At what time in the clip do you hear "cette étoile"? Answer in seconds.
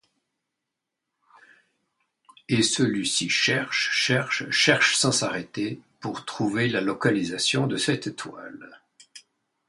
7.77-8.81